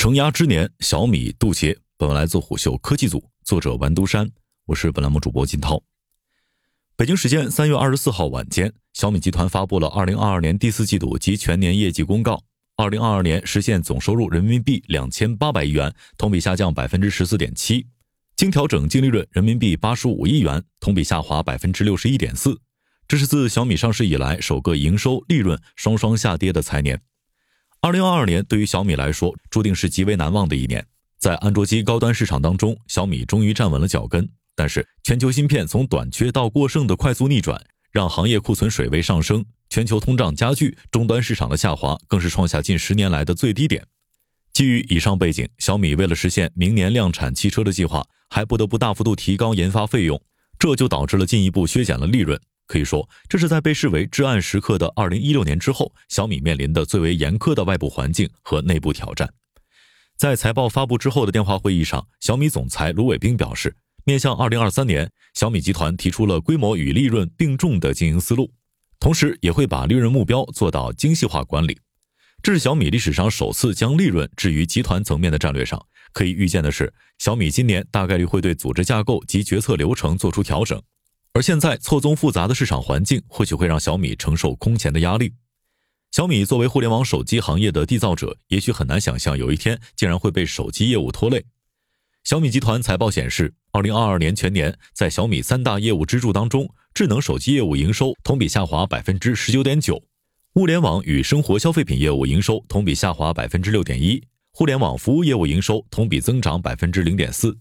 [0.00, 1.76] 承压之年，小米渡劫。
[1.98, 4.30] 本文来自虎嗅科技组，作者完都山，
[4.64, 5.82] 我是本栏目主播金涛。
[6.96, 12.42] 北京时间三月二十四号晚间，小米集团发布了二零二二年第四季度及全年业绩公告。
[12.78, 17.82] 二零二二年实现总收入人民币两千八百亿元，同比下降百分之十四点七；
[18.36, 22.58] 经调整净利润人民币八十五亿元，同比下滑百分之六十一点四。
[23.06, 27.02] 这是自小米上市以来首个营收、利润双双下跌的财年。
[27.82, 30.84] 二零二二年对于小米来说，注定是极为难忘的一年。
[31.18, 34.28] 在安卓机高端市场当中，小米终于站稳了脚跟。
[34.54, 37.58] 但是，全球芯片从短缺到过剩的快速逆转，
[37.90, 43.86] 让行业库存水位上升，全球通胀加剧，终端市场的下滑更是创下近十年来的最低点。
[44.52, 50.20] 基于以上背景，小米为了实现明年量产汽车的计划，还不得不大幅度提高研发费用，
[50.58, 52.38] 这就导致了进一步削减了利润。
[52.70, 59.28] 可以说，这是在被视为至暗时刻的二零一六年之后，小米面临的最为严苛的外部环境和内部挑战。
[60.16, 63.74] 在财报发布之后的电话会议上，小米总裁卢伟冰表示，
[64.04, 68.52] 面向二零二三年，小米集团提出了规模与利润并重的经营思路，
[69.00, 71.76] 同时也会把利润目标做到精细化管理。
[72.40, 75.84] 这是小米历史上首次将利润置于集团层面的战略上。
[76.12, 80.80] 可以预见的是，小米今年大概率会对组织架构及决策流程做出调整。
[81.32, 85.32] 而现在错综复杂的市场环境，或许会让小米承受空前的压力。
[86.10, 91.44] 小米作为互联网手机行业的缔造者，也许很难想象有一天竟然会被手机业务拖累。
[92.24, 100.02] 小米集团财报显示，二零二二年全年在小米三大业务支柱当中，智能手机业务营收同比下滑百分之十九点九，
[100.54, 104.20] 物联网与生活消费品业务营收同比下滑百分之六点一，
[104.50, 107.56] 互联网服务业务营收同比增长百分之零点四。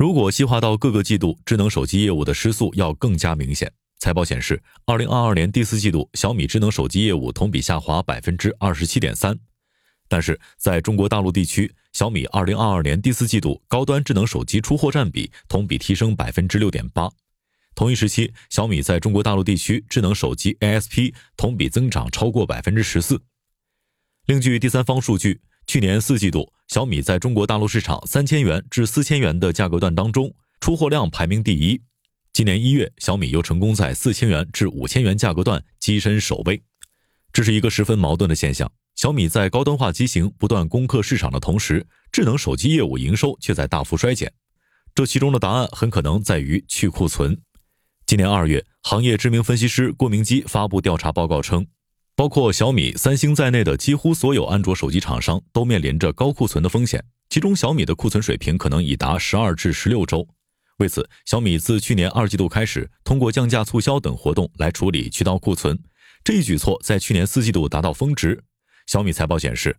[0.00, 3.70] 如果细化到各个季度，智能手机业务的失速要更加明显。
[3.98, 9.38] 财报显示，二零二二年第四季度，小米智能手机业务同比下滑百分之二十七点三。
[10.08, 17.10] 但是，在中国大陆地区，小米二零二二年第四季度高端智能手机出货占比同比提升百分之六点八。
[17.74, 23.20] 同一时期，小米在中国大陆地区智能手机 ASP 同比增长超过百分之十四。
[24.24, 25.42] 另据第三方数据。
[25.70, 31.80] 去年四季度，小米在中国大陆市场三千元至四千元的价格段当中，出货量排名第一。
[32.32, 36.60] 今年一月，小米又成功在四千元至五千元价格段跻身首位。
[37.32, 44.32] 这是一个十分矛盾的现象：小米在高端化机型不断攻克市场的同时，智能手机业务营收却在大幅衰减。
[44.92, 47.40] 这其中的答案很可能在于去库存。
[48.06, 51.64] 今年二月，行业知名分析师郭明基发布调查报告称。
[52.20, 60.28] 包括小米、三星在内的几乎所有安卓手机厂商都面临着高库存的风险，其中小米的库存水平可能已达十二至十六周。
[60.80, 65.78] 为此，小米自去年二季度开始，通过降价促销等活动来处理渠道库存。
[66.22, 68.44] 这一举措在去年四季度达到峰值。
[68.86, 69.74] 小米财报显示，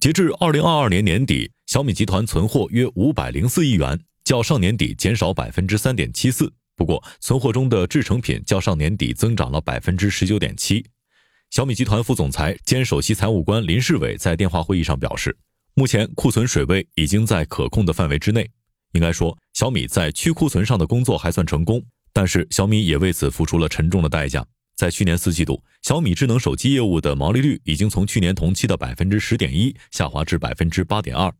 [0.00, 6.50] 截至二零二二年年底，小米集团存货约五百零四亿元，较上年底减少百分之三点七四。
[6.74, 10.82] 不过，存货中的制成品较上年底增长了百分之十九点七。
[11.52, 15.36] 小米集团副总裁兼首席财务官林世伟在电话会议上表示，
[15.74, 18.50] 目前库存水位已经在可控的范围之内。
[18.92, 24.42] 应该说，小米在去库存上的工作还算成功，但是小米也为此付出了沉重的代价。
[24.76, 31.30] 在去年四季度，小米智能手机业务的毛利率已经从去年同期的百分之十点一下滑至百分之八点二。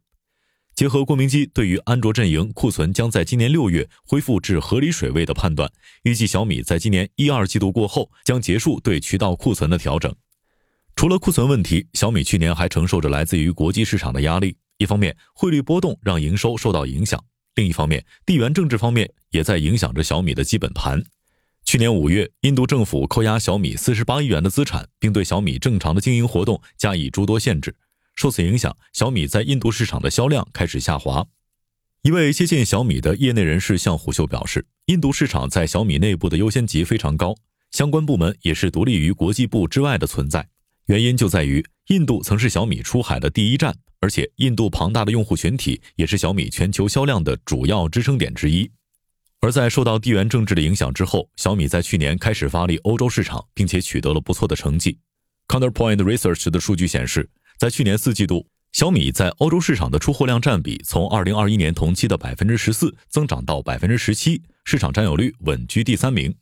[0.75, 5.71] 结合郭明基对于安卓阵营库存将在今年六月恢复至合理水位的判断，
[6.05, 10.13] 预计小米在今年一二季度过后将结束对渠道库存的调整。
[10.97, 14.57] 除了库存问题，小米去年还承受着来自于国际市场的压力。
[14.79, 17.19] 一方面，汇率波动让营收受到影响；
[17.55, 21.03] 另一方面，地缘政治方面也在影响着小米的基本盘。
[21.65, 27.75] 去年五月，印度政府扣押小米四十八亿元的资产，并对小米正常的经营活动加以诸多限制。
[28.15, 31.27] 受此影响，小米在印度市场的销量开始下滑。
[32.03, 37.35] 一位接近小米的业内人士向虎嗅表示，印度市场在小米内部的优先级非常高，
[37.71, 40.49] 相关部门也是独立于国际部之外的存在。
[40.87, 48.69] 原因就在于印度曾是小米出海的第一站，而且印度庞大的用户群体也是小米全球销量的主要支撑点之一。
[49.41, 54.99] 而在受到地缘政治的影响之后，小米在去年开始发力欧洲市场，并且取得了不错的成绩。
[55.47, 57.31] Counterpoint Research 的数据显示。
[57.63, 66.35] 在去年四季度，小米在欧洲市场的出货量占比从二零二一年同期的百分之十四增长到百分之十七，市场占有率稳居第三名。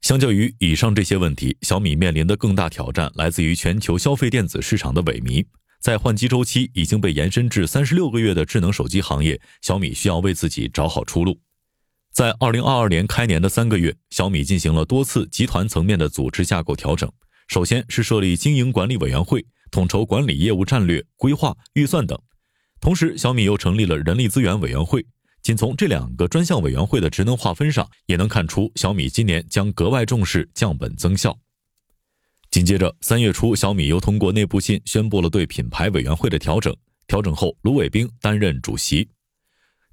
[0.00, 5.44] 相较于以上这些问题，小米面临的更大挑战来自于全球消费电子市场的萎靡。
[5.78, 11.38] 在换机周期已经被延伸至三十六个月的智能手机行业，小米需要为自己找好出路。
[12.14, 17.12] 在二零二二年开年的三个月，小米进行了多次集团层面的组织架构调整，
[17.46, 19.44] 首先是设立经营管理委员会。
[19.72, 22.16] 统筹管理业务战略规划、预算等，
[22.78, 25.04] 同时，小米又成立了人力资源委员会。
[25.42, 31.36] 仅从这两个专项委员会的职能划分上，也能看出小米今年将格外重视降本增效。
[32.50, 36.76] 紧接着，三月初，小米又通过内部信宣布了对品牌委员会的调整。
[37.06, 39.08] 调整后，卢伟冰担任主席。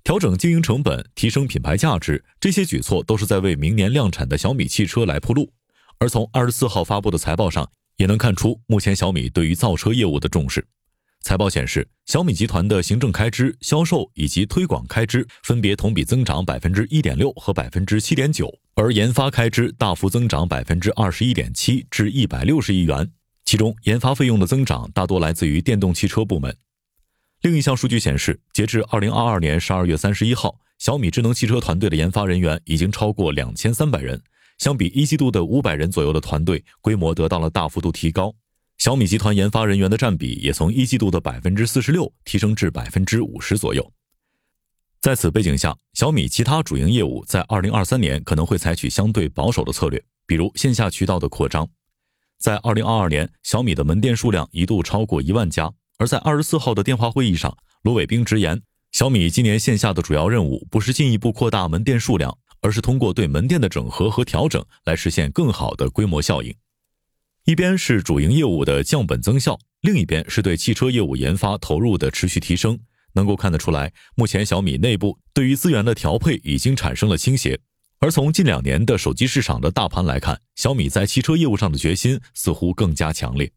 [0.04, 5.54] 调整经营成本，提升品牌价值，这些举措都是在为明年量产的小米汽车来铺路。
[6.00, 7.70] 而从二十四号发布的财报上，
[8.00, 10.66] 也能看出目前小米对于造车业务的重视。
[11.22, 23.12] 财报显示，小米集团的行政开支、销售以及推广开支分别同比增长百分之一点六和百分之七点九，而研发开支大幅增长百分之二十一点七至一百六十亿元。
[23.44, 26.56] 其中，研发费用的增长大多来自于电动汽车部门。
[27.42, 34.22] 另一项数据显示，截至二零二二年十二月三十一号，小米智能汽车团队的研发人员已经超过两千三百人，
[34.60, 38.34] 相比一季度的五百人左右的团队，规模得到了大幅度提高。
[38.78, 43.92] 小米集团研发人员的占比也从一季度的百分之四十六提升至百分之五十左右。
[45.02, 51.68] 在此背景下，小米其他主营业务在二零二三年可能会采取相对保守的策略，比如线下渠道的扩张。
[52.38, 66.54] 在二零二二年，小米的门店数量一度超过一万家，而在二十四号的电话会议上，卢伟冰直言，小米今年线下的主要任务不是进一步扩大门店数量，而是通过对门店的整合和调整来实现更好的规模效应。
[67.46, 72.80] 一边是主营业务的降本增效，另一边是对汽车业务研发投入的持续提升。
[73.14, 77.60] 能够看得出来，目前小米内部对于资源的调配已经产生了倾斜。
[77.98, 83.52] 而从近两年的手机市场的大盘来看，小米在汽车业务上的决心似乎更加强烈。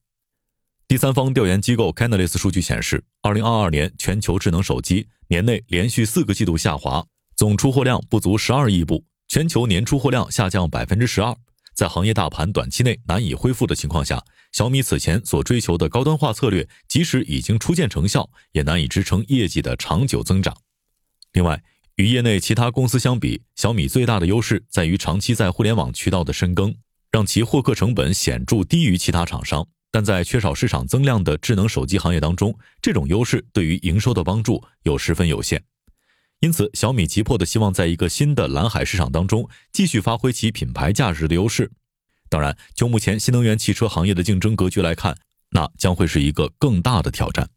[0.88, 7.05] 第三方调研机构 Canalys 数据显示，二零二二年全球智能手机年内连续四个季度下滑，
[7.43, 11.37] 总出货量不足十二亿部，全球年出货量下降百分之十二。
[11.75, 14.23] 在行业大盘短期内难以恢复的情况下，
[14.53, 20.56] 小米此前所追求的高端化策略，即使已经初见成效，也难以支撑业绩的长久增长。
[21.33, 21.61] 另外，
[21.97, 26.73] 与业内其他公司相比，小米最大的优势在于长期在互联网渠道的深耕，
[27.11, 29.67] 让其获客成本显著低于其他厂商。
[29.91, 35.61] 但在缺少市场增量的智能手机行业当中，这种优势对于营收的帮助又十分有限。
[36.43, 41.71] 因此，小米急迫的希望在一个新的蓝海市场当中继续发挥其品牌价值的优势。
[42.29, 45.17] 当然，就目前新能源汽车行业的竞争格局来看，
[45.50, 47.49] 那将会是一个更大的挑战。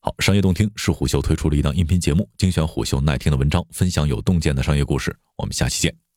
[0.00, 5.16] 好，商业洞听是虎嗅推出了一档音频节目，精选虎嗅耐听的文章，分享有洞见的商业故事。
[5.36, 6.09] 我们下期见。